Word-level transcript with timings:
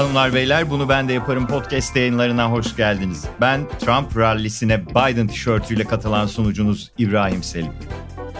Hanımlar 0.00 0.34
beyler 0.34 0.70
bunu 0.70 0.88
ben 0.88 1.08
de 1.08 1.12
yaparım 1.12 1.46
podcast 1.46 1.96
yayınlarına 1.96 2.50
hoş 2.50 2.76
geldiniz. 2.76 3.24
Ben 3.40 3.68
Trump 3.68 4.16
rallisine 4.16 4.86
Biden 4.86 5.26
tişörtüyle 5.26 5.84
katılan 5.84 6.26
sunucunuz 6.26 6.92
İbrahim 6.98 7.42
Selim. 7.42 7.72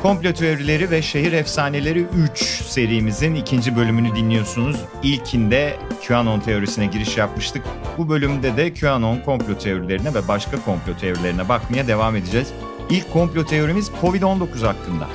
Komplo 0.02 0.32
teorileri 0.32 0.90
ve 0.90 1.02
şehir 1.02 1.32
efsaneleri 1.32 2.06
3 2.32 2.38
serimizin 2.62 3.34
ikinci 3.34 3.76
bölümünü 3.76 4.16
dinliyorsunuz. 4.16 4.76
İlkinde 5.02 5.76
QAnon 6.08 6.40
teorisine 6.40 6.86
giriş 6.86 7.16
yapmıştık. 7.16 7.62
Bu 7.98 8.08
bölümde 8.08 8.56
de 8.56 8.74
QAnon 8.74 9.20
komplo 9.20 9.58
teorilerine 9.58 10.14
ve 10.14 10.28
başka 10.28 10.64
komplo 10.64 10.96
teorilerine 11.00 11.48
bakmaya 11.48 11.88
devam 11.88 12.16
edeceğiz. 12.16 12.52
İlk 12.90 13.12
komplo 13.12 13.44
teorimiz 13.44 13.90
Covid-19 14.02 14.66
hakkında 14.66 15.08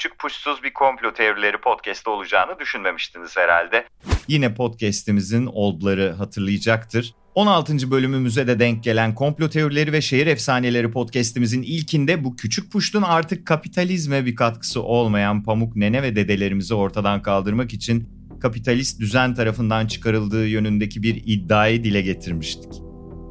küçük 0.00 0.18
puşsuz 0.18 0.62
bir 0.62 0.72
komplo 0.72 1.12
teorileri 1.12 1.58
podcast'ı 1.58 2.10
olacağını 2.10 2.58
düşünmemiştiniz 2.58 3.36
herhalde. 3.36 3.86
Yine 4.28 4.54
podcast'imizin 4.54 5.46
oldları 5.46 6.12
hatırlayacaktır. 6.12 7.14
16. 7.34 7.90
bölümümüze 7.90 8.46
de 8.46 8.58
denk 8.58 8.84
gelen 8.84 9.14
komplo 9.14 9.48
teorileri 9.48 9.92
ve 9.92 10.00
şehir 10.00 10.26
efsaneleri 10.26 10.90
podcast'imizin 10.90 11.62
ilkinde 11.62 12.24
bu 12.24 12.36
küçük 12.36 12.72
puştun 12.72 13.02
artık 13.02 13.46
kapitalizme 13.46 14.26
bir 14.26 14.34
katkısı 14.34 14.82
olmayan 14.82 15.42
pamuk 15.42 15.76
nene 15.76 16.02
ve 16.02 16.16
dedelerimizi 16.16 16.74
ortadan 16.74 17.22
kaldırmak 17.22 17.72
için 17.72 18.08
kapitalist 18.40 19.00
düzen 19.00 19.34
tarafından 19.34 19.86
çıkarıldığı 19.86 20.46
yönündeki 20.46 21.02
bir 21.02 21.22
iddiayı 21.26 21.84
dile 21.84 22.02
getirmiştik. 22.02 22.72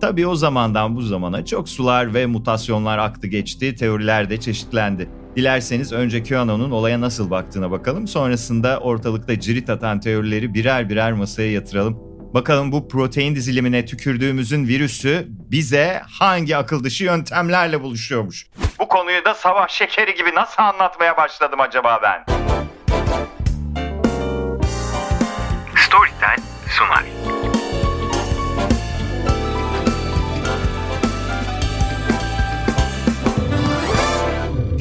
Tabii 0.02 0.28
o 0.28 0.36
zamandan 0.36 0.96
bu 0.96 1.02
zamana 1.02 1.46
çok 1.46 1.70
sular 1.70 2.14
ve 2.14 2.26
mutasyonlar 2.26 2.98
aktı 2.98 3.28
geçti, 3.28 3.76
teoriler 3.76 4.30
de 4.30 4.40
çeşitlendi. 4.40 5.10
Dilerseniz 5.40 5.94
önce 5.94 6.24
QAnon'un 6.24 6.72
olaya 6.72 7.02
nasıl 7.02 7.32
baktığına 7.32 7.72
bakalım. 7.72 8.08
Sonrasında 8.08 8.80
ortalıkta 8.80 9.40
cirit 9.40 9.70
atan 9.70 10.00
teorileri 10.00 10.54
birer 10.54 10.90
birer 10.90 11.14
masaya 11.14 11.52
yatıralım. 11.52 11.98
Bakalım 12.34 12.72
bu 12.72 12.88
protein 12.88 13.36
dizilimine 13.36 13.86
tükürdüğümüzün 13.86 14.68
virüsü 14.68 15.28
bize 15.30 16.02
hangi 16.20 16.58
akıl 16.58 16.84
dışı 16.84 17.04
yöntemlerle 17.04 17.82
buluşuyormuş? 17.82 18.48
Bu 18.80 18.88
konuyu 18.88 19.26
da 19.26 19.34
savaş 19.34 19.72
şekeri 19.72 20.16
gibi 20.16 20.36
nasıl 20.36 20.64
anlatmaya 20.64 21.18
başladım 21.18 21.60
acaba 21.60 22.00
ben? 22.04 22.26
Storytel 25.76 26.38
sunar. 26.68 27.09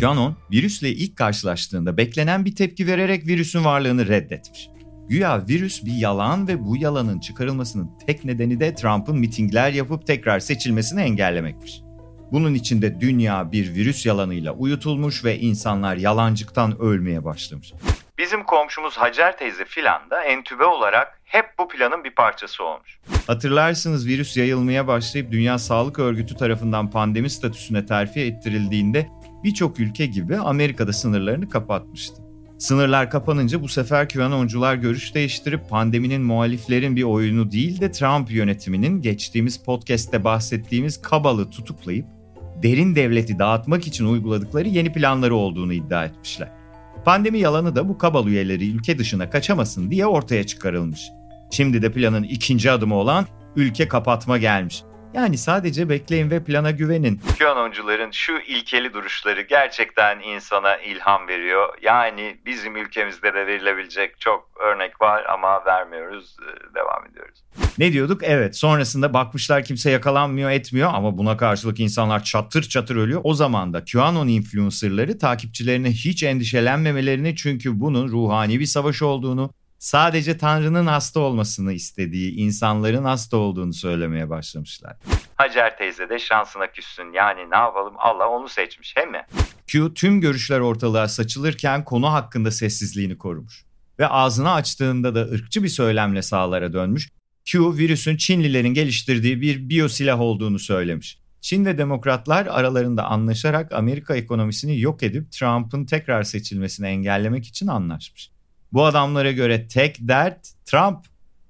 QAnon 0.01 0.37
virüsle 0.53 0.89
ilk 0.89 1.17
karşılaştığında 1.17 1.97
beklenen 1.97 2.45
bir 2.45 2.55
tepki 2.55 2.87
vererek 2.87 3.27
virüsün 3.27 3.65
varlığını 3.65 4.09
reddetmiş. 4.09 4.69
Güya 5.09 5.49
virüs 5.49 5.85
bir 5.85 5.93
yalan 5.93 6.49
ve 6.49 6.65
bu 6.65 6.77
yalanın 6.77 7.21
çıkarılmasının 7.21 7.91
tek 8.07 8.25
nedeni 8.25 8.61
de 8.61 8.75
Trump'ın 8.75 9.19
mitingler 9.19 9.71
yapıp 9.71 10.07
tekrar 10.07 10.41
seçilmesini 10.41 11.01
engellemekmiş. 11.01 11.81
Bunun 12.33 12.55
içinde 12.55 13.01
dünya 13.01 13.53
bir 13.53 13.75
virüs 13.75 14.07
yalanıyla 14.07 14.53
uyutulmuş 14.53 15.25
ve 15.25 15.39
insanlar 15.39 15.97
yalancıktan 15.97 16.81
ölmeye 16.81 17.25
başlamış. 17.25 17.73
Bizim 18.19 18.45
komşumuz 18.45 18.97
Hacer 18.97 19.39
teyze 19.39 19.65
filan 19.65 20.11
da 20.11 20.25
entübe 20.25 20.65
olarak 20.65 21.21
hep 21.25 21.47
bu 21.59 21.69
planın 21.69 22.05
bir 22.05 22.15
parçası 22.15 22.65
olmuş. 22.65 22.99
Hatırlarsınız 23.27 24.07
virüs 24.07 24.37
yayılmaya 24.37 24.87
başlayıp 24.87 25.31
Dünya 25.33 25.59
Sağlık 25.59 25.99
Örgütü 25.99 26.37
tarafından 26.37 26.91
pandemi 26.91 27.31
statüsüne 27.31 27.87
terfi 27.87 28.21
ettirildiğinde 28.21 29.09
birçok 29.45 29.81
ülke 29.81 30.07
gibi 30.07 30.37
Amerika'da 30.37 30.93
sınırlarını 30.93 31.49
kapatmıştı. 31.49 32.23
Sınırlar 32.59 33.11
kapanınca 33.11 33.63
bu 33.63 33.69
sefer 33.69 34.09
QAnoncular 34.09 34.75
görüş 34.75 35.15
değiştirip 35.15 35.69
pandeminin 35.69 36.23
muhaliflerin 36.23 36.97
bir 36.97 37.03
oyunu 37.03 37.51
değil 37.51 37.81
de 37.81 37.91
Trump 37.91 38.31
yönetiminin 38.31 39.03
geçtiğimiz 39.03 39.57
podcast'te 39.57 40.25
bahsettiğimiz 40.25 41.03
kabalı 41.03 41.51
tutuklayıp 41.51 42.07
derin 42.63 42.95
devleti 42.95 43.39
dağıtmak 43.39 43.87
için 43.87 44.05
uyguladıkları 44.05 44.69
yeni 44.69 44.93
planları 44.93 45.35
olduğunu 45.35 45.73
iddia 45.73 46.05
etmişler. 46.05 46.49
Pandemi 47.05 47.39
yalanı 47.39 47.77
da 47.77 47.89
bu 47.89 47.99
kabal 47.99 48.27
üyeleri 48.27 48.71
ülke 48.71 48.99
dışına 48.99 49.31
kaçamasın 49.31 49.91
diye 49.91 50.07
ortaya 50.07 50.47
çıkarılmış. 50.47 51.01
Şimdi 51.51 51.83
de 51.83 51.93
planın 51.93 52.23
ikinci 52.23 52.71
adımı 52.71 52.95
olan 52.95 53.27
ülke 53.57 53.89
kapatma 53.89 54.39
gelmiş. 54.39 54.83
Yani 55.15 55.39
sadece 55.39 55.89
bekleyin 55.89 56.31
ve 56.31 56.45
plana 56.45 56.71
güvenin. 56.71 57.21
QAnoncuların 57.39 58.11
şu 58.11 58.33
ilkeli 58.39 58.93
duruşları 58.93 59.41
gerçekten 59.41 60.21
insana 60.21 60.77
ilham 60.77 61.29
veriyor. 61.29 61.69
Yani 61.83 62.37
bizim 62.47 62.77
ülkemizde 62.77 63.35
de 63.35 63.47
verilebilecek 63.47 64.21
çok 64.21 64.49
örnek 64.61 65.01
var 65.01 65.25
ama 65.29 65.65
vermiyoruz, 65.67 66.37
e, 66.43 66.75
devam 66.75 67.07
ediyoruz. 67.11 67.45
Ne 67.79 67.93
diyorduk? 67.93 68.21
Evet 68.25 68.57
sonrasında 68.57 69.15
bakmışlar 69.15 69.65
kimse 69.65 69.91
yakalanmıyor 69.91 70.51
etmiyor 70.51 70.91
ama 70.95 71.19
buna 71.19 71.37
karşılık 71.37 71.81
insanlar 71.81 72.25
çatır 72.25 72.63
çatır 72.63 72.97
ölüyor. 72.97 73.21
O 73.25 73.35
zaman 73.35 73.73
da 73.73 73.85
QAnon 73.93 74.29
influencerları 74.29 75.19
takipçilerine 75.19 75.91
hiç 75.91 76.23
endişelenmemelerini 76.23 77.37
çünkü 77.37 77.81
bunun 77.81 78.09
ruhani 78.09 78.61
bir 78.61 78.67
savaş 78.67 79.03
olduğunu 79.03 79.51
sadece 79.79 80.39
Tanrı'nın 80.39 80.87
hasta 80.87 81.21
olmasını 81.21 81.73
istediği 81.73 82.37
insanların 82.37 83.05
hasta 83.05 83.37
olduğunu 83.37 83.73
söylemeye 83.73 84.31
başlamışlar. 84.31 84.97
Hacer 85.35 85.79
teyze 85.79 86.09
de 86.09 86.19
şansına 86.19 86.67
küssün 86.67 87.13
yani 87.13 87.51
ne 87.51 87.57
yapalım 87.57 87.95
Allah 87.99 88.29
onu 88.29 88.49
seçmiş 88.49 88.97
he 88.97 89.07
mi? 89.07 89.23
Q 89.67 89.95
tüm 89.95 90.21
görüşler 90.21 90.61
ortalığa 90.61 91.09
saçılırken 91.09 91.85
konu 91.85 92.13
hakkında 92.13 92.51
sessizliğini 92.51 93.19
korumuş. 93.19 93.65
Ve 93.99 94.09
ağzını 94.09 94.53
açtığında 94.53 95.15
da 95.15 95.21
ırkçı 95.21 95.63
bir 95.63 95.69
söylemle 95.69 96.23
sağlara 96.23 96.73
dönmüş. 96.73 97.09
Q 97.45 97.77
virüsün 97.77 98.17
Çinlilerin 98.17 98.75
geliştirdiği 98.75 99.41
bir 99.41 99.69
biyosilah 99.69 100.21
olduğunu 100.21 100.59
söylemiş. 100.59 101.19
Çin 101.41 101.65
ve 101.65 101.79
demokratlar 101.79 102.47
aralarında 102.47 103.05
anlaşarak 103.05 103.73
Amerika 103.73 104.17
ekonomisini 104.17 104.81
yok 104.81 105.03
edip 105.03 105.33
Trump'ın 105.33 105.87
tekrar 105.87 106.23
seçilmesini 106.23 106.87
engellemek 106.87 107.47
için 107.47 107.67
anlaşmış. 107.67 108.31
Bu 108.73 108.85
adamlara 108.85 109.33
göre 109.33 109.67
tek 109.67 109.97
dert 110.01 110.49
Trump. 110.65 110.99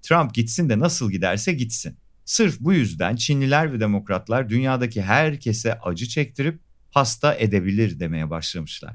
Trump 0.03 0.35
gitsin 0.35 0.69
de 0.69 0.79
nasıl 0.79 1.11
giderse 1.11 1.53
gitsin. 1.53 1.99
Sırf 2.25 2.61
bu 2.61 2.73
yüzden 2.73 3.17
Çinliler 3.17 3.73
ve 3.73 3.81
demokratlar 3.81 4.49
dünyadaki 4.49 5.03
herkese 5.03 5.79
acı 5.81 6.09
çektirip 6.09 6.61
hasta 6.91 7.35
edebilir 7.35 8.01
demeye 8.01 8.31
başlamışlar. 8.31 8.95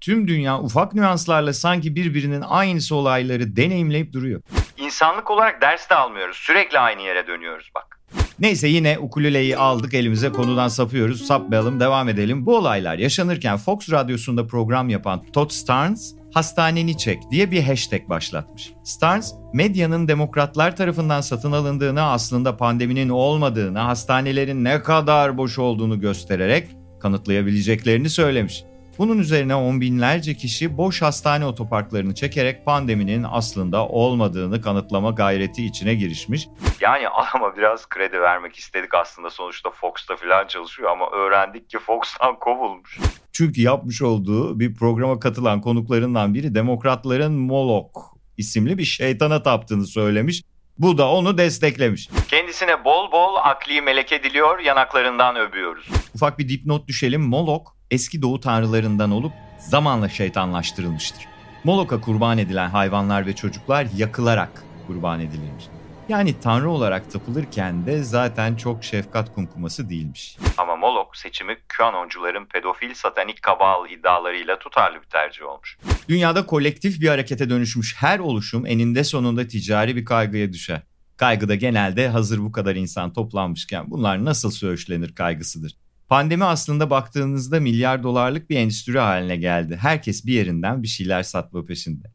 Tüm 0.00 0.28
dünya 0.28 0.60
ufak 0.60 0.94
nüanslarla 0.94 1.52
sanki 1.52 1.96
birbirinin 1.96 2.40
aynısı 2.40 2.94
olayları 2.94 3.56
deneyimleyip 3.56 4.12
duruyor. 4.12 4.42
İnsanlık 4.76 5.30
olarak 5.30 5.62
ders 5.62 5.90
de 5.90 5.94
almıyoruz. 5.94 6.36
Sürekli 6.36 6.78
aynı 6.78 7.02
yere 7.02 7.26
dönüyoruz 7.26 7.70
bak. 7.74 8.00
Neyse 8.38 8.68
yine 8.68 8.98
ukuleleyi 8.98 9.56
aldık 9.56 9.94
elimize 9.94 10.28
konudan 10.28 10.68
sapıyoruz. 10.68 11.26
Sapmayalım 11.26 11.80
devam 11.80 12.08
edelim. 12.08 12.46
Bu 12.46 12.56
olaylar 12.56 12.98
yaşanırken 12.98 13.56
Fox 13.56 13.90
Radyosu'nda 13.90 14.46
program 14.46 14.88
yapan 14.88 15.22
Todd 15.32 15.50
Starnes 15.50 16.14
hastaneni 16.34 16.98
çek 16.98 17.30
diye 17.30 17.50
bir 17.50 17.62
hashtag 17.62 18.08
başlatmış. 18.08 18.72
Starnes, 18.84 19.34
medyanın 19.52 20.08
demokratlar 20.08 20.76
tarafından 20.76 21.20
satın 21.20 21.52
alındığını 21.52 22.02
aslında 22.02 22.56
pandeminin 22.56 23.08
olmadığını, 23.08 23.78
hastanelerin 23.78 24.64
ne 24.64 24.82
kadar 24.82 25.38
boş 25.38 25.58
olduğunu 25.58 26.00
göstererek 26.00 26.68
kanıtlayabileceklerini 27.00 28.10
söylemiş. 28.10 28.64
Bunun 28.98 29.18
üzerine 29.18 29.54
on 29.54 29.80
binlerce 29.80 30.34
kişi 30.34 30.76
boş 30.76 31.02
hastane 31.02 31.46
otoparklarını 31.46 32.14
çekerek 32.14 32.64
pandeminin 32.66 33.26
aslında 33.30 33.88
olmadığını 33.88 34.62
kanıtlama 34.62 35.10
gayreti 35.10 35.66
içine 35.66 35.94
girişmiş. 35.94 36.48
Yani 36.80 37.08
adama 37.14 37.56
biraz 37.56 37.88
kredi 37.88 38.20
vermek 38.20 38.56
istedik 38.56 38.94
aslında 38.94 39.30
sonuçta 39.30 39.70
Fox'ta 39.70 40.16
falan 40.16 40.46
çalışıyor 40.46 40.90
ama 40.90 41.10
öğrendik 41.10 41.70
ki 41.70 41.78
Fox'tan 41.78 42.38
kovulmuş. 42.40 42.98
Çünkü 43.32 43.60
yapmış 43.60 44.02
olduğu 44.02 44.60
bir 44.60 44.74
programa 44.74 45.20
katılan 45.20 45.60
konuklarından 45.60 46.34
biri 46.34 46.54
demokratların 46.54 47.32
Molok 47.32 48.16
isimli 48.36 48.78
bir 48.78 48.84
şeytana 48.84 49.42
taptığını 49.42 49.86
söylemiş. 49.86 50.42
Bu 50.78 50.98
da 50.98 51.10
onu 51.10 51.38
desteklemiş. 51.38 52.08
Kendisine 52.28 52.84
bol 52.84 53.12
bol 53.12 53.34
akli 53.42 53.80
meleke 53.82 54.22
diliyor, 54.22 54.58
yanaklarından 54.58 55.36
öpüyoruz. 55.36 55.88
Ufak 56.14 56.38
bir 56.38 56.48
dipnot 56.48 56.88
düşelim. 56.88 57.22
Molok 57.22 57.73
eski 57.90 58.22
doğu 58.22 58.40
tanrılarından 58.40 59.10
olup 59.10 59.32
zamanla 59.58 60.08
şeytanlaştırılmıştır. 60.08 61.26
Molok'a 61.64 62.00
kurban 62.00 62.38
edilen 62.38 62.68
hayvanlar 62.68 63.26
ve 63.26 63.34
çocuklar 63.34 63.86
yakılarak 63.96 64.64
kurban 64.86 65.20
edilirmiş. 65.20 65.64
Yani 66.08 66.40
tanrı 66.40 66.70
olarak 66.70 67.10
tapılırken 67.12 67.86
de 67.86 68.02
zaten 68.02 68.56
çok 68.56 68.84
şefkat 68.84 69.34
kumkuması 69.34 69.90
değilmiş. 69.90 70.36
Ama 70.58 70.76
Molok 70.76 71.16
seçimi 71.16 71.56
QAnoncuların 71.78 72.46
pedofil 72.46 72.94
satanik 72.94 73.42
kabal 73.42 73.90
iddialarıyla 73.90 74.58
tutarlı 74.58 75.02
bir 75.02 75.06
tercih 75.06 75.42
olmuş. 75.42 75.78
Dünyada 76.08 76.46
kolektif 76.46 77.00
bir 77.00 77.08
harekete 77.08 77.50
dönüşmüş 77.50 77.94
her 77.98 78.18
oluşum 78.18 78.66
eninde 78.66 79.04
sonunda 79.04 79.48
ticari 79.48 79.96
bir 79.96 80.04
kaygıya 80.04 80.52
düşer. 80.52 80.82
Kaygı 81.16 81.48
da 81.48 81.54
genelde 81.54 82.08
hazır 82.08 82.38
bu 82.38 82.52
kadar 82.52 82.76
insan 82.76 83.12
toplanmışken 83.12 83.90
bunlar 83.90 84.24
nasıl 84.24 84.50
söğüşlenir 84.50 85.14
kaygısıdır. 85.14 85.72
Pandemi 86.08 86.44
aslında 86.44 86.90
baktığınızda 86.90 87.60
milyar 87.60 88.02
dolarlık 88.02 88.50
bir 88.50 88.56
endüstri 88.56 88.98
haline 88.98 89.36
geldi. 89.36 89.78
Herkes 89.80 90.26
bir 90.26 90.32
yerinden 90.32 90.82
bir 90.82 90.88
şeyler 90.88 91.22
satma 91.22 91.64
peşinde. 91.64 92.06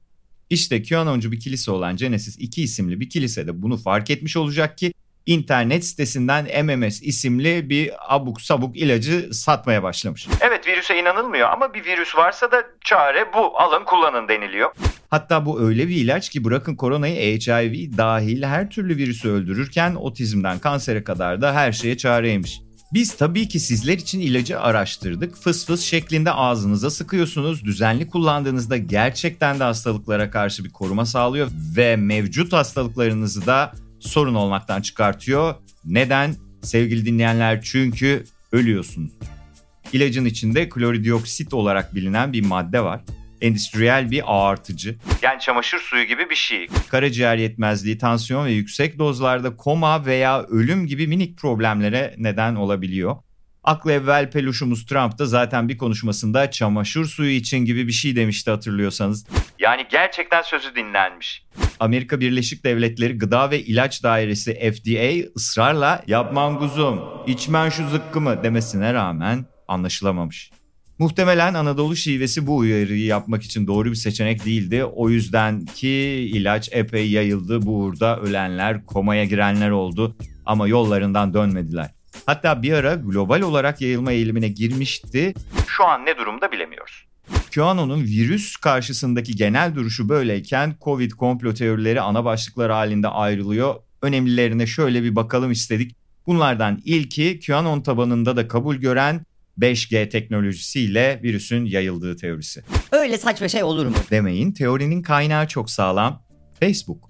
İşte 0.49 0.83
QAnoncu 0.83 1.31
bir 1.31 1.39
kilise 1.39 1.71
olan 1.71 1.95
Genesis 1.95 2.37
2 2.39 2.63
isimli 2.63 2.99
bir 2.99 3.09
kilisede 3.09 3.61
bunu 3.61 3.77
fark 3.77 4.09
etmiş 4.09 4.37
olacak 4.37 4.77
ki 4.77 4.93
internet 5.25 5.85
sitesinden 5.85 6.65
MMS 6.65 7.01
isimli 7.01 7.69
bir 7.69 7.91
abuk 8.15 8.41
sabuk 8.41 8.77
ilacı 8.77 9.29
satmaya 9.33 9.83
başlamış. 9.83 10.27
Evet 10.41 10.67
virüse 10.67 10.99
inanılmıyor 10.99 11.49
ama 11.49 11.73
bir 11.73 11.85
virüs 11.85 12.15
varsa 12.15 12.51
da 12.51 12.63
çare 12.83 13.33
bu 13.33 13.59
alın 13.59 13.85
kullanın 13.85 14.27
deniliyor. 14.27 14.71
Hatta 15.09 15.45
bu 15.45 15.61
öyle 15.61 15.87
bir 15.87 15.95
ilaç 15.95 16.29
ki 16.29 16.43
bırakın 16.43 16.75
koronayı 16.75 17.39
HIV 17.39 17.97
dahil 17.97 18.43
her 18.43 18.69
türlü 18.69 18.97
virüsü 18.97 19.29
öldürürken 19.29 19.95
otizmden 19.95 20.59
kansere 20.59 21.03
kadar 21.03 21.41
da 21.41 21.55
her 21.55 21.71
şeye 21.71 21.97
çareymiş. 21.97 22.61
Biz 22.93 23.15
tabii 23.15 23.47
ki 23.47 23.59
sizler 23.59 23.97
için 23.97 24.19
ilacı 24.19 24.59
araştırdık. 24.59 25.37
Fıs 25.37 25.65
fıs 25.65 25.81
şeklinde 25.81 26.31
ağzınıza 26.31 26.89
sıkıyorsunuz. 26.89 27.63
Düzenli 27.65 28.07
kullandığınızda 28.07 28.77
gerçekten 28.77 29.59
de 29.59 29.63
hastalıklara 29.63 30.29
karşı 30.29 30.63
bir 30.63 30.69
koruma 30.69 31.05
sağlıyor 31.05 31.51
ve 31.77 31.95
mevcut 31.95 32.53
hastalıklarınızı 32.53 33.45
da 33.45 33.73
sorun 33.99 34.35
olmaktan 34.35 34.81
çıkartıyor. 34.81 35.55
Neden? 35.85 36.35
Sevgili 36.61 37.05
dinleyenler 37.05 37.61
çünkü 37.61 38.23
ölüyorsunuz. 38.51 39.11
İlacın 39.93 40.25
içinde 40.25 40.69
kloridioksit 40.69 41.53
olarak 41.53 41.95
bilinen 41.95 42.33
bir 42.33 42.45
madde 42.45 42.83
var. 42.83 43.01
Endüstriyel 43.41 44.11
bir 44.11 44.23
ağartıcı. 44.25 44.95
Yani 45.21 45.39
çamaşır 45.39 45.79
suyu 45.79 46.03
gibi 46.03 46.29
bir 46.29 46.35
şey. 46.35 46.67
Karaciğer 46.89 47.37
yetmezliği, 47.37 47.97
tansiyon 47.97 48.45
ve 48.45 48.51
yüksek 48.51 48.99
dozlarda 48.99 49.55
koma 49.55 50.05
veya 50.05 50.43
ölüm 50.43 50.87
gibi 50.87 51.07
minik 51.07 51.37
problemlere 51.37 52.15
neden 52.17 52.55
olabiliyor. 52.55 53.15
Aklı 53.63 53.91
evvel 53.91 54.31
peluşumuz 54.31 54.85
Trump 54.85 55.17
da 55.19 55.25
zaten 55.25 55.69
bir 55.69 55.77
konuşmasında 55.77 56.51
çamaşır 56.51 57.05
suyu 57.05 57.31
için 57.31 57.57
gibi 57.57 57.87
bir 57.87 57.91
şey 57.91 58.15
demişti 58.15 58.51
hatırlıyorsanız. 58.51 59.25
Yani 59.59 59.85
gerçekten 59.91 60.41
sözü 60.41 60.75
dinlenmiş. 60.75 61.45
Amerika 61.79 62.19
Birleşik 62.19 62.63
Devletleri 62.63 63.17
Gıda 63.17 63.51
ve 63.51 63.63
İlaç 63.63 64.03
Dairesi 64.03 64.53
FDA 64.53 65.29
ısrarla 65.35 66.03
yapman 66.07 66.59
kuzum, 66.59 67.01
içmen 67.27 67.69
şu 67.69 67.87
zıkkımı 67.87 68.43
demesine 68.43 68.93
rağmen 68.93 69.45
anlaşılamamış. 69.67 70.51
Muhtemelen 70.99 71.53
Anadolu 71.53 71.95
şivesi 71.95 72.47
bu 72.47 72.57
uyarıyı 72.57 73.05
yapmak 73.05 73.43
için 73.43 73.67
doğru 73.67 73.89
bir 73.89 73.95
seçenek 73.95 74.45
değildi. 74.45 74.83
O 74.83 75.09
yüzden 75.09 75.65
ki 75.65 75.89
ilaç 76.33 76.69
epey 76.71 77.11
yayıldı. 77.11 77.61
Bu 77.61 77.79
uğurda 77.79 78.19
ölenler, 78.19 78.85
komaya 78.85 79.25
girenler 79.25 79.69
oldu 79.69 80.15
ama 80.45 80.67
yollarından 80.67 81.33
dönmediler. 81.33 81.91
Hatta 82.25 82.63
bir 82.63 82.73
ara 82.73 82.93
global 82.93 83.41
olarak 83.41 83.81
yayılma 83.81 84.11
eğilimine 84.11 84.47
girmişti. 84.47 85.33
Şu 85.67 85.85
an 85.85 86.05
ne 86.05 86.17
durumda 86.17 86.51
bilemiyoruz. 86.51 87.05
QAnon'un 87.55 88.03
virüs 88.03 88.55
karşısındaki 88.55 89.35
genel 89.35 89.75
duruşu 89.75 90.09
böyleyken 90.09 90.75
Covid 90.81 91.11
komplo 91.11 91.53
teorileri 91.53 92.01
ana 92.01 92.25
başlıklar 92.25 92.71
halinde 92.71 93.07
ayrılıyor. 93.07 93.75
Önemlilerine 94.01 94.67
şöyle 94.67 95.03
bir 95.03 95.15
bakalım 95.15 95.51
istedik. 95.51 95.95
Bunlardan 96.27 96.81
ilki 96.85 97.39
QAnon 97.47 97.81
tabanında 97.81 98.35
da 98.35 98.47
kabul 98.47 98.75
gören 98.75 99.21
5G 99.59 100.09
teknolojisiyle 100.09 101.19
virüsün 101.23 101.65
yayıldığı 101.65 102.15
teorisi. 102.15 102.63
Öyle 102.91 103.17
saçma 103.17 103.47
şey 103.47 103.63
olur 103.63 103.85
mu? 103.85 103.95
Demeyin 104.11 104.51
teorinin 104.51 105.01
kaynağı 105.01 105.47
çok 105.47 105.69
sağlam. 105.69 106.23
Facebook. 106.59 107.09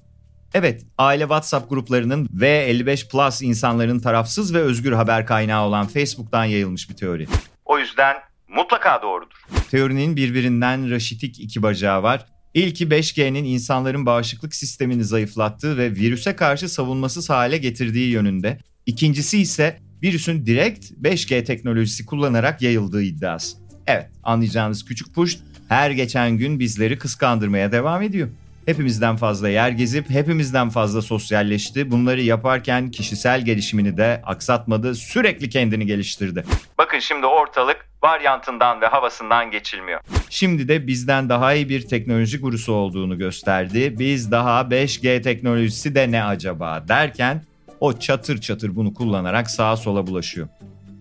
Evet, 0.54 0.86
aile 0.98 1.24
WhatsApp 1.24 1.70
gruplarının 1.70 2.30
ve 2.32 2.50
55 2.50 3.08
plus 3.08 3.42
insanların 3.42 4.00
tarafsız 4.00 4.54
ve 4.54 4.60
özgür 4.60 4.92
haber 4.92 5.26
kaynağı 5.26 5.68
olan 5.68 5.88
Facebook'tan 5.88 6.46
yayılmış 6.46 6.90
bir 6.90 6.96
teori. 6.96 7.28
O 7.66 7.80
yüzden 7.80 8.16
mutlaka 8.48 9.02
doğrudur. 9.02 9.36
Teorinin 9.72 10.16
birbirinden 10.16 10.92
raşitik 10.92 11.40
iki 11.40 11.64
bacağı 11.64 12.04
var. 12.04 12.26
İlki 12.54 12.88
5G'nin 12.88 13.44
insanların 13.44 14.06
bağışıklık 14.06 14.56
sistemini 14.56 15.04
zayıflattığı 15.04 15.78
ve 15.78 15.92
virüse 15.92 16.36
karşı 16.36 16.70
savunmasız 16.70 17.30
hale 17.30 17.58
getirdiği 17.58 18.12
yönünde. 18.12 18.60
İkincisi 18.86 19.42
ise 19.42 19.80
virüsün 20.04 20.46
direkt 20.46 20.92
5G 20.92 21.44
teknolojisi 21.44 22.06
kullanarak 22.06 22.62
yayıldığı 22.62 23.02
iddiası. 23.02 23.58
Evet, 23.88 24.10
anlayacağınız 24.24 24.86
küçük 24.86 25.16
push 25.16 25.38
her 25.70 25.92
geçen 25.92 26.32
gün 26.32 26.60
bizleri 26.60 26.98
kıskandırmaya 26.98 27.72
devam 27.72 28.02
ediyor. 28.02 28.30
Hepimizden 28.66 29.16
fazla 29.16 29.50
yer 29.50 29.70
gezip 29.70 30.10
hepimizden 30.10 30.70
fazla 30.70 31.02
sosyalleşti. 31.02 31.92
Bunları 31.92 32.22
yaparken 32.22 32.92
kişisel 32.92 33.46
gelişimini 33.46 33.98
de 33.98 34.22
aksatmadı. 34.26 34.96
Sürekli 34.96 35.50
kendini 35.50 35.86
geliştirdi. 35.86 36.44
Bakın 36.78 37.00
şimdi 37.00 37.26
ortalık 37.26 37.90
varyantından 38.04 38.82
ve 38.82 38.86
havasından 38.86 39.52
geçilmiyor. 39.52 40.00
Şimdi 40.30 40.68
de 40.68 40.88
bizden 40.88 41.30
daha 41.30 41.54
iyi 41.54 41.70
bir 41.70 41.88
teknoloji 41.88 42.40
gurusu 42.40 42.74
olduğunu 42.74 43.18
gösterdi. 43.18 43.96
Biz 44.00 44.32
daha 44.32 44.62
5G 44.62 45.22
teknolojisi 45.22 45.96
de 45.96 46.12
ne 46.12 46.24
acaba 46.24 46.86
derken 46.88 47.42
o 47.80 48.00
çatır 48.00 48.42
çatır 48.42 48.76
bunu 48.76 48.94
kullanarak 48.94 49.50
sağa 49.50 49.78
sola 49.78 50.08
bulaşıyor. 50.08 50.48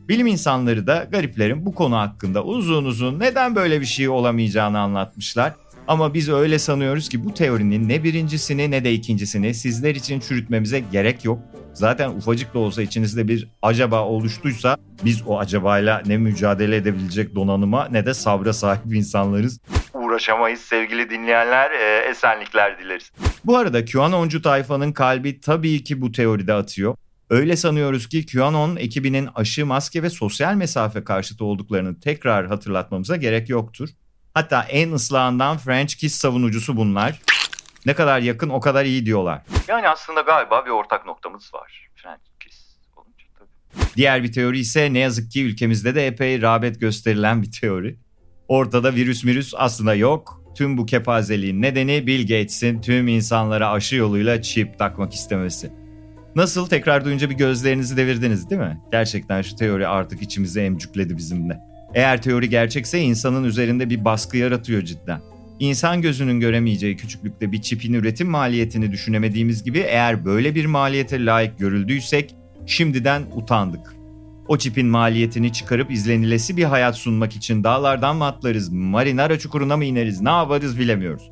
Bilim 0.08 0.26
insanları 0.26 0.86
da 0.86 1.08
gariplerin 1.12 1.66
bu 1.66 1.74
konu 1.74 1.96
hakkında 1.96 2.44
uzun 2.44 2.84
uzun 2.84 3.20
neden 3.20 3.56
böyle 3.56 3.80
bir 3.80 3.86
şey 3.86 4.08
olamayacağını 4.08 4.78
anlatmışlar. 4.78 5.52
Ama 5.88 6.14
biz 6.14 6.28
öyle 6.28 6.58
sanıyoruz 6.58 7.08
ki 7.08 7.24
bu 7.24 7.34
teorinin 7.34 7.88
ne 7.88 8.04
birincisini 8.04 8.70
ne 8.70 8.84
de 8.84 8.92
ikincisini 8.92 9.54
sizler 9.54 9.94
için 9.94 10.20
çürütmemize 10.20 10.80
gerek 10.92 11.24
yok. 11.24 11.38
Zaten 11.74 12.10
ufacık 12.10 12.54
da 12.54 12.58
olsa 12.58 12.82
içinizde 12.82 13.28
bir 13.28 13.48
acaba 13.62 14.04
oluştuysa 14.04 14.76
biz 15.04 15.22
o 15.26 15.38
acabayla 15.38 16.02
ne 16.06 16.16
mücadele 16.16 16.76
edebilecek 16.76 17.34
donanıma 17.34 17.88
ne 17.88 18.06
de 18.06 18.14
sabra 18.14 18.52
sahip 18.52 18.94
insanlarız. 18.94 19.60
Uğraşamayız 20.18 20.60
sevgili 20.60 21.10
dinleyenler, 21.10 21.70
e, 21.70 22.10
esenlikler 22.10 22.78
dileriz. 22.78 23.12
Bu 23.44 23.56
arada 23.56 23.84
QAnoncu 23.84 24.42
tayfanın 24.42 24.92
kalbi 24.92 25.40
tabii 25.40 25.84
ki 25.84 26.00
bu 26.00 26.12
teoride 26.12 26.52
atıyor. 26.52 26.94
Öyle 27.30 27.56
sanıyoruz 27.56 28.08
ki 28.08 28.26
QAnon 28.26 28.76
ekibinin 28.76 29.28
aşı, 29.34 29.66
maske 29.66 30.02
ve 30.02 30.10
sosyal 30.10 30.54
mesafe 30.54 31.04
karşıtı 31.04 31.44
olduklarını 31.44 32.00
tekrar 32.00 32.46
hatırlatmamıza 32.46 33.16
gerek 33.16 33.48
yoktur. 33.48 33.88
Hatta 34.34 34.62
en 34.62 34.92
ıslahından 34.92 35.58
French 35.58 35.94
Kiss 35.94 36.14
savunucusu 36.14 36.76
bunlar. 36.76 37.20
Ne 37.86 37.94
kadar 37.94 38.20
yakın 38.20 38.48
o 38.48 38.60
kadar 38.60 38.84
iyi 38.84 39.06
diyorlar. 39.06 39.42
Yani 39.68 39.88
aslında 39.88 40.20
galiba 40.20 40.64
bir 40.66 40.70
ortak 40.70 41.06
noktamız 41.06 41.54
var. 41.54 41.88
French 41.96 42.20
Kiss 42.40 42.76
olunca 42.96 43.24
tabii. 43.38 43.86
Diğer 43.96 44.22
bir 44.22 44.32
teori 44.32 44.58
ise 44.58 44.92
ne 44.92 44.98
yazık 44.98 45.30
ki 45.30 45.44
ülkemizde 45.44 45.94
de 45.94 46.06
epey 46.06 46.42
rağbet 46.42 46.80
gösterilen 46.80 47.42
bir 47.42 47.52
teori. 47.60 47.98
Ortada 48.48 48.94
virüs 48.94 49.24
virüs 49.24 49.54
aslında 49.56 49.94
yok. 49.94 50.42
Tüm 50.54 50.78
bu 50.78 50.86
kepazeliğin 50.86 51.62
nedeni 51.62 52.06
Bill 52.06 52.20
Gates'in 52.20 52.80
tüm 52.80 53.08
insanlara 53.08 53.70
aşı 53.70 53.96
yoluyla 53.96 54.42
çip 54.42 54.78
takmak 54.78 55.14
istemesi. 55.14 55.70
Nasıl 56.36 56.66
tekrar 56.66 57.04
duyunca 57.04 57.30
bir 57.30 57.34
gözlerinizi 57.34 57.96
devirdiniz 57.96 58.50
değil 58.50 58.60
mi? 58.60 58.80
Gerçekten 58.92 59.42
şu 59.42 59.56
teori 59.56 59.86
artık 59.86 60.22
içimize 60.22 60.64
emcükledi 60.64 61.16
bizimle. 61.16 61.60
Eğer 61.94 62.22
teori 62.22 62.48
gerçekse 62.48 63.00
insanın 63.00 63.44
üzerinde 63.44 63.90
bir 63.90 64.04
baskı 64.04 64.36
yaratıyor 64.36 64.82
cidden. 64.82 65.20
İnsan 65.58 66.02
gözünün 66.02 66.40
göremeyeceği 66.40 66.96
küçüklükte 66.96 67.52
bir 67.52 67.62
çipin 67.62 67.94
üretim 67.94 68.28
maliyetini 68.28 68.92
düşünemediğimiz 68.92 69.64
gibi 69.64 69.78
eğer 69.78 70.24
böyle 70.24 70.54
bir 70.54 70.66
maliyete 70.66 71.24
layık 71.24 71.58
görüldüysek 71.58 72.34
şimdiden 72.66 73.22
utandık. 73.34 73.97
O 74.48 74.58
çipin 74.58 74.86
maliyetini 74.86 75.52
çıkarıp 75.52 75.90
izlenilesi 75.90 76.56
bir 76.56 76.64
hayat 76.64 76.96
sunmak 76.96 77.36
için 77.36 77.64
dağlardan 77.64 78.16
mı 78.16 78.24
atlarız, 78.24 78.68
marinara 78.68 79.38
çukuruna 79.38 79.76
mı 79.76 79.84
ineriz 79.84 80.20
ne 80.20 80.30
yaparız 80.30 80.78
bilemiyoruz. 80.78 81.30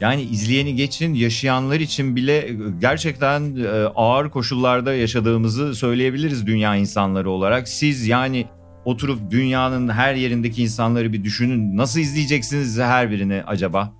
Yani 0.00 0.22
izleyeni 0.22 0.74
geçin 0.74 1.14
yaşayanlar 1.14 1.80
için 1.80 2.16
bile 2.16 2.50
gerçekten 2.80 3.56
e, 3.56 3.68
ağır 3.94 4.30
koşullarda 4.30 4.94
yaşadığımızı 4.94 5.74
söyleyebiliriz 5.74 6.46
dünya 6.46 6.76
insanları 6.76 7.30
olarak. 7.30 7.68
Siz 7.68 8.06
yani 8.06 8.46
oturup 8.84 9.30
dünyanın 9.30 9.88
her 9.88 10.14
yerindeki 10.14 10.62
insanları 10.62 11.12
bir 11.12 11.24
düşünün. 11.24 11.76
Nasıl 11.76 12.00
izleyeceksiniz 12.00 12.78
her 12.78 13.10
birini 13.10 13.42
acaba? 13.46 13.92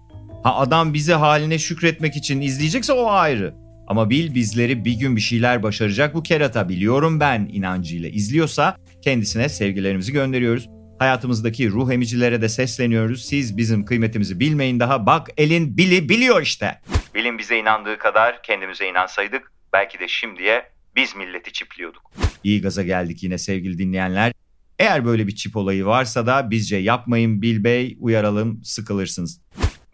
Ha 0.42 0.56
adam 0.56 0.94
bizi 0.94 1.12
haline 1.12 1.58
şükretmek 1.58 2.16
için 2.16 2.40
izleyecekse 2.40 2.92
o 2.92 3.10
ayrı. 3.10 3.54
Ama 3.90 4.10
bil 4.10 4.34
bizleri 4.34 4.84
bir 4.84 4.92
gün 4.92 5.16
bir 5.16 5.20
şeyler 5.20 5.62
başaracak 5.62 6.14
bu 6.14 6.22
kerata 6.22 6.68
biliyorum 6.68 7.20
ben 7.20 7.48
inancıyla 7.52 8.08
izliyorsa 8.08 8.76
kendisine 9.04 9.48
sevgilerimizi 9.48 10.12
gönderiyoruz. 10.12 10.68
Hayatımızdaki 10.98 11.70
ruh 11.70 11.90
emicilere 11.90 12.42
de 12.42 12.48
sesleniyoruz. 12.48 13.24
Siz 13.24 13.56
bizim 13.56 13.84
kıymetimizi 13.84 14.40
bilmeyin 14.40 14.80
daha. 14.80 15.06
Bak 15.06 15.28
elin 15.36 15.76
bili 15.76 16.08
biliyor 16.08 16.42
işte. 16.42 16.80
Bilin 17.14 17.38
bize 17.38 17.58
inandığı 17.58 17.98
kadar 17.98 18.42
kendimize 18.42 18.88
inansaydık 18.88 19.52
belki 19.72 19.98
de 19.98 20.08
şimdiye 20.08 20.62
biz 20.96 21.16
milleti 21.16 21.52
çipliyorduk. 21.52 22.12
İyi 22.44 22.62
gaza 22.62 22.82
geldik 22.82 23.22
yine 23.22 23.38
sevgili 23.38 23.78
dinleyenler. 23.78 24.32
Eğer 24.78 25.04
böyle 25.04 25.26
bir 25.26 25.34
çip 25.34 25.56
olayı 25.56 25.86
varsa 25.86 26.26
da 26.26 26.50
bizce 26.50 26.76
yapmayın 26.76 27.42
Bil 27.42 27.64
Bey 27.64 27.96
uyaralım 28.00 28.64
sıkılırsınız. 28.64 29.40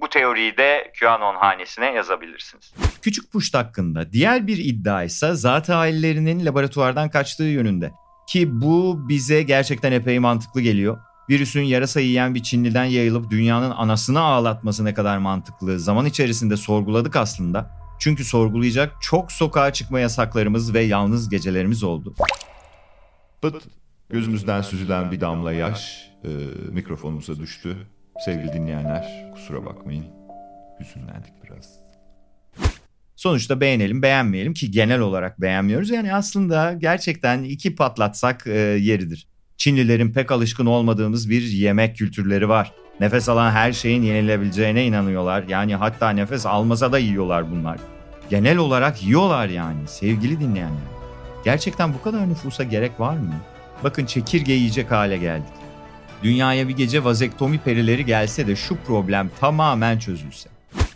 Bu 0.01 0.09
teoriyi 0.09 0.57
de 0.57 0.93
QAnon 1.01 1.37
hanesine 1.37 1.93
yazabilirsiniz. 1.93 2.75
Küçük 3.03 3.33
Puşt 3.33 3.55
hakkında 3.55 4.13
diğer 4.13 4.47
bir 4.47 4.59
iddia 4.59 5.03
ise 5.03 5.35
zat 5.35 5.71
ailelerinin 5.71 6.47
laboratuvardan 6.47 7.11
kaçtığı 7.11 7.45
yönünde. 7.45 7.93
Ki 8.29 8.61
bu 8.61 9.09
bize 9.09 9.43
gerçekten 9.43 9.93
epey 9.93 10.19
mantıklı 10.19 10.61
geliyor. 10.61 10.99
Virüsün 11.31 11.63
yarasa 11.63 12.01
yiyen 12.01 12.35
bir 12.35 12.43
Çinliden 12.43 12.85
yayılıp 12.85 13.31
dünyanın 13.31 13.71
anasını 13.71 14.21
ağlatması 14.21 14.85
ne 14.85 14.95
kadar 14.95 15.19
mantıklı. 15.19 15.81
Zaman 15.81 16.07
içerisinde 16.07 16.57
sorguladık 16.57 17.17
aslında. 17.17 17.71
Çünkü 17.99 18.25
sorgulayacak 18.25 18.93
çok 19.01 19.33
sokağa 19.33 19.73
çıkma 19.73 20.01
yasaklarımız 20.01 20.75
ve 20.75 20.81
yalnız 20.81 21.29
gecelerimiz 21.29 21.83
oldu. 21.83 22.15
Pıt, 23.43 23.65
gözümüzden 24.11 24.63
süzülen 24.63 25.13
bir 25.13 25.21
damla 25.21 25.53
yaş 25.53 26.11
e, 26.25 26.29
mikrofonumuza 26.71 27.37
düştü. 27.37 27.77
Sevgili 28.25 28.53
dinleyenler 28.53 29.33
kusura 29.35 29.65
bakmayın. 29.65 30.05
Hüzünlendik 30.81 31.33
biraz. 31.45 31.79
Sonuçta 33.17 33.61
beğenelim 33.61 34.03
beğenmeyelim 34.03 34.55
ki 34.55 34.71
genel 34.71 35.01
olarak 35.01 35.41
beğenmiyoruz. 35.41 35.91
Yani 35.91 36.15
aslında 36.15 36.73
gerçekten 36.73 37.43
iki 37.43 37.75
patlatsak 37.75 38.47
e, 38.47 38.59
yeridir. 38.59 39.29
Çinlilerin 39.57 40.13
pek 40.13 40.33
alışkın 40.33 40.67
olmadığımız 40.67 41.31
bir 41.31 41.43
yemek 41.43 41.97
kültürleri 41.97 42.49
var. 42.49 42.73
Nefes 43.01 43.29
alan 43.29 43.51
her 43.51 43.73
şeyin 43.73 44.03
yenilebileceğine 44.03 44.87
inanıyorlar. 44.87 45.45
Yani 45.49 45.75
hatta 45.77 46.11
nefes 46.11 46.47
almasa 46.47 46.93
da 46.93 46.99
yiyorlar 46.99 47.51
bunlar. 47.51 47.79
Genel 48.31 48.57
olarak 48.57 49.03
yiyorlar 49.03 49.49
yani 49.49 49.89
sevgili 49.89 50.41
dinleyenler. 50.41 50.97
Gerçekten 51.45 51.95
bu 51.95 52.03
kadar 52.03 52.29
nüfusa 52.29 52.65
gerek 52.65 53.01
var 53.01 53.17
mı? 53.17 53.35
Bakın 53.85 54.07
çekirge 54.07 54.53
yiyecek 54.53 54.91
hale 54.91 55.17
geldik. 55.17 55.66
Dünyaya 56.23 56.69
bir 56.69 56.77
gece 56.77 57.05
vazektomi 57.05 57.59
perileri 57.59 58.05
gelse 58.05 58.47
de 58.47 58.57
şu 58.57 58.77
problem 58.77 59.31
tamamen 59.41 59.99
çözülse. 59.99 60.49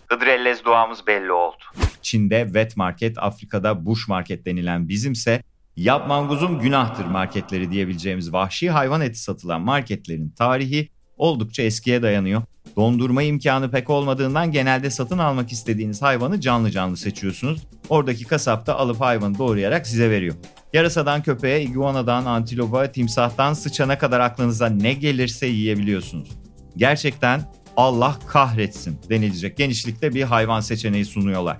Hıdrellez 0.06 0.64
doğamız 0.64 1.06
belli 1.06 1.32
oldu. 1.32 1.56
Çin'de 2.02 2.44
wet 2.44 2.76
market, 2.76 3.18
Afrika'da 3.18 3.86
bush 3.86 4.08
market 4.08 4.46
denilen 4.46 4.88
bizimse 4.88 5.42
yap 5.76 6.08
manguzum 6.08 6.60
günahtır 6.60 7.04
marketleri 7.04 7.70
diyebileceğimiz 7.70 8.32
vahşi 8.32 8.70
hayvan 8.70 9.00
eti 9.00 9.18
satılan 9.18 9.60
marketlerin 9.60 10.30
tarihi 10.30 10.88
oldukça 11.16 11.62
eskiye 11.62 12.02
dayanıyor. 12.02 12.42
Dondurma 12.76 13.22
imkanı 13.22 13.70
pek 13.70 13.90
olmadığından 13.90 14.52
genelde 14.52 14.90
satın 14.90 15.18
almak 15.18 15.52
istediğiniz 15.52 16.02
hayvanı 16.02 16.40
canlı 16.40 16.70
canlı 16.70 16.96
seçiyorsunuz. 16.96 17.66
Oradaki 17.88 18.24
kasap 18.24 18.66
da 18.66 18.78
alıp 18.78 19.00
hayvanı 19.00 19.38
doğrayarak 19.38 19.86
size 19.86 20.10
veriyor. 20.10 20.34
Yarasadan 20.72 21.22
köpeğe, 21.22 21.62
iguanadan 21.62 22.24
antilopa, 22.24 22.92
timsahtan 22.92 23.52
sıçana 23.52 23.98
kadar 23.98 24.20
aklınıza 24.20 24.66
ne 24.66 24.92
gelirse 24.92 25.46
yiyebiliyorsunuz. 25.46 26.28
Gerçekten 26.76 27.52
Allah 27.76 28.16
kahretsin 28.26 28.98
denilecek 29.08 29.56
genişlikte 29.56 30.14
bir 30.14 30.22
hayvan 30.22 30.60
seçeneği 30.60 31.04
sunuyorlar. 31.04 31.56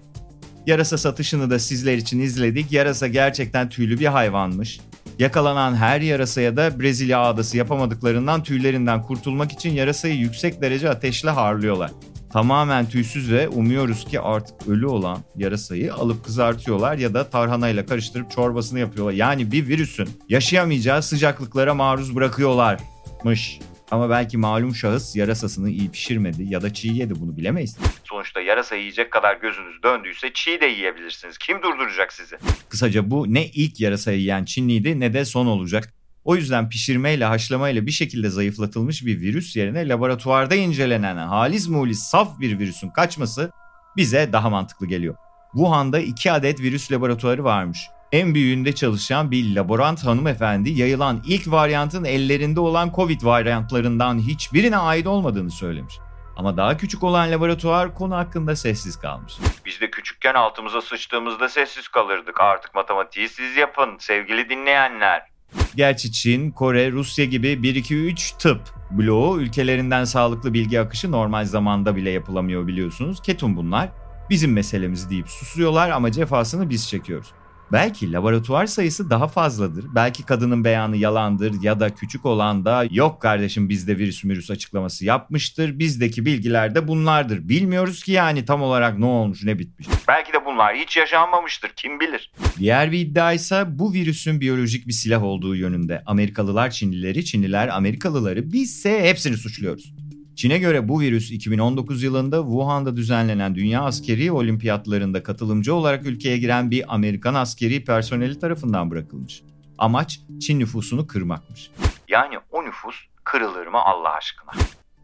Yarasa 0.66 0.98
satışını 0.98 1.50
da 1.50 1.58
sizler 1.58 1.96
için 1.96 2.20
izledik. 2.20 2.72
Yarasa 2.72 3.08
gerçekten 3.08 3.68
tüylü 3.68 4.00
bir 4.00 4.06
hayvanmış. 4.06 4.80
Yakalanan 5.18 5.74
her 5.74 6.00
yarasaya 6.00 6.56
da 6.56 6.80
Brezilya 6.80 7.20
ağdası 7.20 7.56
yapamadıklarından 7.56 8.42
tüylerinden 8.42 9.02
kurtulmak 9.02 9.52
için 9.52 9.70
yarasayı 9.70 10.14
yüksek 10.14 10.62
derece 10.62 10.90
ateşle 10.90 11.30
harlıyorlar. 11.30 11.90
Tamamen 12.32 12.88
tüysüz 12.88 13.32
ve 13.32 13.48
umuyoruz 13.48 14.04
ki 14.04 14.20
artık 14.20 14.68
ölü 14.68 14.86
olan 14.86 15.18
yarasayı 15.36 15.94
alıp 15.94 16.24
kızartıyorlar 16.24 16.98
ya 16.98 17.14
da 17.14 17.30
tarhanayla 17.30 17.86
karıştırıp 17.86 18.30
çorbasını 18.30 18.78
yapıyorlar. 18.78 19.12
Yani 19.12 19.52
bir 19.52 19.68
virüsün 19.68 20.08
yaşayamayacağı 20.28 21.02
sıcaklıklara 21.02 21.74
maruz 21.74 22.16
bırakıyorlarmış. 22.16 23.58
Ama 23.90 24.10
belki 24.10 24.38
malum 24.38 24.74
şahıs 24.74 25.16
yarasasını 25.16 25.70
iyi 25.70 25.90
pişirmedi 25.90 26.44
ya 26.48 26.62
da 26.62 26.74
çiğ 26.74 26.88
yedi 26.88 27.20
bunu 27.20 27.36
bilemeyiz. 27.36 27.78
Sonuçta 28.04 28.40
yarasa 28.40 28.76
yiyecek 28.76 29.10
kadar 29.10 29.36
gözünüz 29.36 29.82
döndüyse 29.82 30.32
çiğ 30.32 30.60
de 30.60 30.66
yiyebilirsiniz. 30.66 31.38
Kim 31.38 31.62
durduracak 31.62 32.12
sizi? 32.12 32.36
Kısaca 32.68 33.10
bu 33.10 33.34
ne 33.34 33.46
ilk 33.46 33.80
yarasa 33.80 34.12
yiyen 34.12 34.44
Çinliydi 34.44 35.00
ne 35.00 35.14
de 35.14 35.24
son 35.24 35.46
olacak. 35.46 35.94
O 36.30 36.36
yüzden 36.36 36.68
pişirmeyle 36.68 37.24
haşlamayla 37.24 37.86
bir 37.86 37.90
şekilde 37.90 38.30
zayıflatılmış 38.30 39.06
bir 39.06 39.20
virüs 39.20 39.56
yerine 39.56 39.88
laboratuvarda 39.88 40.54
incelenen 40.54 41.16
halis 41.16 41.68
mulis 41.68 41.98
saf 41.98 42.40
bir 42.40 42.58
virüsün 42.58 42.90
kaçması 42.90 43.50
bize 43.96 44.32
daha 44.32 44.50
mantıklı 44.50 44.86
geliyor. 44.86 45.14
Wuhan'da 45.52 46.00
iki 46.00 46.32
adet 46.32 46.60
virüs 46.60 46.92
laboratuvarı 46.92 47.44
varmış 47.44 47.88
en 48.12 48.34
büyüğünde 48.34 48.74
çalışan 48.74 49.30
bir 49.30 49.54
laborant 49.54 50.04
hanımefendi 50.06 50.70
yayılan 50.70 51.22
ilk 51.26 51.50
varyantın 51.50 52.04
ellerinde 52.04 52.60
olan 52.60 52.92
Covid 52.96 53.24
varyantlarından 53.24 54.18
hiçbirine 54.18 54.76
ait 54.76 55.06
olmadığını 55.06 55.50
söylemiş. 55.50 55.94
Ama 56.36 56.56
daha 56.56 56.76
küçük 56.76 57.02
olan 57.02 57.30
laboratuvar 57.30 57.94
konu 57.94 58.16
hakkında 58.16 58.56
sessiz 58.56 59.00
kalmış. 59.00 59.34
Biz 59.64 59.80
de 59.80 59.90
küçükken 59.90 60.34
altımıza 60.34 60.82
sıçtığımızda 60.82 61.48
sessiz 61.48 61.88
kalırdık. 61.88 62.40
Artık 62.40 62.74
matematiği 62.74 63.28
siz 63.28 63.56
yapın 63.56 63.96
sevgili 63.98 64.48
dinleyenler. 64.48 65.29
Gerçi 65.76 66.12
Çin, 66.12 66.50
Kore, 66.50 66.92
Rusya 66.92 67.24
gibi 67.24 67.48
1-2-3 67.48 68.38
tıp 68.38 68.60
bloğu 68.90 69.40
ülkelerinden 69.40 70.04
sağlıklı 70.04 70.54
bilgi 70.54 70.80
akışı 70.80 71.12
normal 71.12 71.44
zamanda 71.44 71.96
bile 71.96 72.10
yapılamıyor 72.10 72.66
biliyorsunuz. 72.66 73.22
Ketum 73.22 73.56
bunlar. 73.56 73.88
Bizim 74.30 74.52
meselemiz 74.52 75.10
deyip 75.10 75.28
susuyorlar 75.28 75.90
ama 75.90 76.12
cefasını 76.12 76.70
biz 76.70 76.88
çekiyoruz. 76.88 77.28
Belki 77.72 78.12
laboratuvar 78.12 78.66
sayısı 78.66 79.10
daha 79.10 79.28
fazladır. 79.28 79.84
Belki 79.94 80.26
kadının 80.26 80.64
beyanı 80.64 80.96
yalandır 80.96 81.62
ya 81.62 81.80
da 81.80 81.94
küçük 81.94 82.26
olan 82.26 82.64
da 82.64 82.86
yok 82.90 83.22
kardeşim 83.22 83.68
bizde 83.68 83.98
virüs 83.98 84.24
virüs 84.24 84.50
açıklaması 84.50 85.04
yapmıştır. 85.04 85.78
Bizdeki 85.78 86.24
bilgiler 86.24 86.74
de 86.74 86.88
bunlardır. 86.88 87.48
Bilmiyoruz 87.48 88.02
ki 88.02 88.12
yani 88.12 88.44
tam 88.44 88.62
olarak 88.62 88.98
ne 88.98 89.04
olmuş 89.04 89.44
ne 89.44 89.58
bitmiş. 89.58 89.88
Belki 90.08 90.32
de 90.32 90.44
bunlar 90.44 90.76
hiç 90.76 90.96
yaşanmamıştır 90.96 91.70
kim 91.76 92.00
bilir. 92.00 92.32
Diğer 92.58 92.92
bir 92.92 92.98
iddia 92.98 93.32
ise 93.32 93.64
bu 93.68 93.92
virüsün 93.92 94.40
biyolojik 94.40 94.88
bir 94.88 94.92
silah 94.92 95.22
olduğu 95.22 95.56
yönünde. 95.56 96.02
Amerikalılar 96.06 96.70
Çinlileri, 96.70 97.24
Çinliler 97.24 97.68
Amerikalıları 97.68 98.52
bizse 98.52 99.02
hepsini 99.02 99.36
suçluyoruz. 99.36 99.94
Çin'e 100.40 100.58
göre 100.58 100.88
bu 100.88 101.00
virüs 101.00 101.30
2019 101.30 102.02
yılında 102.02 102.42
Wuhan'da 102.42 102.96
düzenlenen 102.96 103.54
Dünya 103.54 103.82
Askeri 103.82 104.32
Olimpiyatlarında 104.32 105.22
katılımcı 105.22 105.74
olarak 105.74 106.06
ülkeye 106.06 106.38
giren 106.38 106.70
bir 106.70 106.94
Amerikan 106.94 107.34
askeri 107.34 107.84
personeli 107.84 108.38
tarafından 108.38 108.90
bırakılmış. 108.90 109.42
Amaç 109.78 110.20
Çin 110.40 110.58
nüfusunu 110.58 111.06
kırmakmış. 111.06 111.70
Yani 112.08 112.38
o 112.50 112.64
nüfus 112.64 112.96
kırılır 113.24 113.66
mı 113.66 113.78
Allah 113.78 114.12
aşkına? 114.14 114.50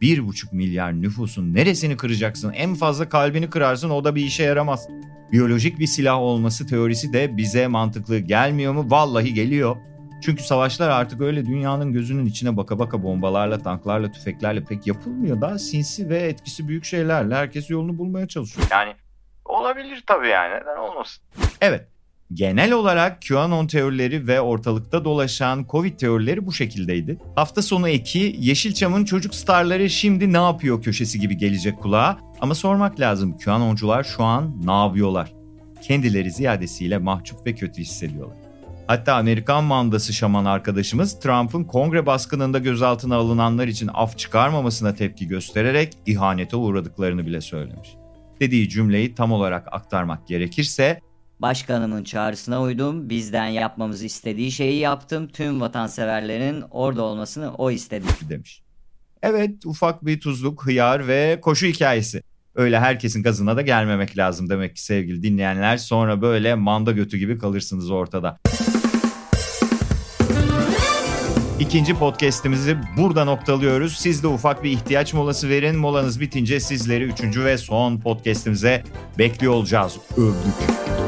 1,5 0.02 0.54
milyar 0.56 1.02
nüfusun 1.02 1.54
neresini 1.54 1.96
kıracaksın? 1.96 2.52
En 2.52 2.74
fazla 2.74 3.08
kalbini 3.08 3.50
kırarsın 3.50 3.90
o 3.90 4.04
da 4.04 4.14
bir 4.14 4.24
işe 4.24 4.42
yaramaz. 4.42 4.88
Biyolojik 5.32 5.78
bir 5.78 5.86
silah 5.86 6.18
olması 6.18 6.66
teorisi 6.66 7.12
de 7.12 7.36
bize 7.36 7.66
mantıklı 7.66 8.18
gelmiyor 8.18 8.72
mu? 8.72 8.86
Vallahi 8.90 9.34
geliyor. 9.34 9.76
Çünkü 10.22 10.42
savaşlar 10.42 10.88
artık 10.88 11.20
öyle 11.20 11.46
dünyanın 11.46 11.92
gözünün 11.92 12.26
içine 12.26 12.56
baka 12.56 12.78
baka 12.78 13.02
bombalarla, 13.02 13.58
tanklarla, 13.58 14.12
tüfeklerle 14.12 14.64
pek 14.64 14.86
yapılmıyor. 14.86 15.40
Daha 15.40 15.58
sinsi 15.58 16.08
ve 16.08 16.18
etkisi 16.18 16.68
büyük 16.68 16.84
şeylerle 16.84 17.34
herkes 17.34 17.70
yolunu 17.70 17.98
bulmaya 17.98 18.28
çalışıyor. 18.28 18.66
Yani 18.70 18.94
olabilir 19.44 20.04
tabii 20.06 20.28
yani 20.28 20.54
neden 20.54 20.76
olmasın. 20.76 21.24
Evet. 21.60 21.88
Genel 22.32 22.72
olarak 22.72 23.22
QAnon 23.28 23.66
teorileri 23.66 24.26
ve 24.26 24.40
ortalıkta 24.40 25.04
dolaşan 25.04 25.66
Covid 25.70 25.98
teorileri 25.98 26.46
bu 26.46 26.52
şekildeydi. 26.52 27.18
Hafta 27.34 27.62
sonu 27.62 27.88
eki 27.88 28.36
Yeşilçam'ın 28.38 29.04
çocuk 29.04 29.34
starları 29.34 29.90
şimdi 29.90 30.32
ne 30.32 30.36
yapıyor 30.36 30.82
köşesi 30.82 31.20
gibi 31.20 31.36
gelecek 31.36 31.78
kulağa. 31.78 32.18
Ama 32.40 32.54
sormak 32.54 33.00
lazım 33.00 33.38
QAnoncular 33.38 34.04
şu 34.04 34.24
an 34.24 34.56
ne 34.64 34.72
yapıyorlar? 34.72 35.32
Kendileri 35.82 36.30
ziyadesiyle 36.30 36.98
mahcup 36.98 37.46
ve 37.46 37.54
kötü 37.54 37.82
hissediyorlar. 37.82 38.45
Hatta 38.86 39.14
Amerikan 39.14 39.64
mandası 39.64 40.12
şaman 40.12 40.44
arkadaşımız 40.44 41.20
Trump'ın 41.20 41.64
kongre 41.64 42.06
baskınında 42.06 42.58
gözaltına 42.58 43.16
alınanlar 43.16 43.66
için 43.68 43.90
af 43.94 44.18
çıkarmamasına 44.18 44.94
tepki 44.94 45.28
göstererek 45.28 45.92
ihanete 46.06 46.56
uğradıklarını 46.56 47.26
bile 47.26 47.40
söylemiş. 47.40 47.88
Dediği 48.40 48.68
cümleyi 48.68 49.14
tam 49.14 49.32
olarak 49.32 49.68
aktarmak 49.72 50.28
gerekirse 50.28 51.00
Başkanımın 51.38 52.04
çağrısına 52.04 52.62
uydum, 52.62 53.10
bizden 53.10 53.46
yapmamızı 53.46 54.06
istediği 54.06 54.52
şeyi 54.52 54.78
yaptım, 54.78 55.28
tüm 55.28 55.60
vatanseverlerin 55.60 56.64
orada 56.70 57.02
olmasını 57.02 57.54
o 57.54 57.70
istedi 57.70 58.06
demiş. 58.28 58.62
Evet 59.22 59.66
ufak 59.66 60.06
bir 60.06 60.20
tuzluk, 60.20 60.66
hıyar 60.66 61.08
ve 61.08 61.38
koşu 61.42 61.66
hikayesi. 61.66 62.22
Öyle 62.54 62.80
herkesin 62.80 63.22
gazına 63.22 63.56
da 63.56 63.62
gelmemek 63.62 64.18
lazım 64.18 64.50
demek 64.50 64.76
ki 64.76 64.82
sevgili 64.82 65.22
dinleyenler. 65.22 65.76
Sonra 65.76 66.22
böyle 66.22 66.54
manda 66.54 66.92
götü 66.92 67.16
gibi 67.16 67.38
kalırsınız 67.38 67.90
ortada. 67.90 68.38
İkinci 71.60 71.94
podcast'imizi 71.94 72.76
burada 72.96 73.24
noktalıyoruz. 73.24 73.96
Siz 73.96 74.22
de 74.22 74.26
ufak 74.26 74.64
bir 74.64 74.70
ihtiyaç 74.70 75.14
molası 75.14 75.48
verin. 75.48 75.76
Molanız 75.76 76.20
bitince 76.20 76.60
sizleri 76.60 77.04
üçüncü 77.04 77.44
ve 77.44 77.58
son 77.58 77.98
podcast'imize 77.98 78.84
bekliyor 79.18 79.52
olacağız. 79.52 79.96
Övdük. 80.16 81.05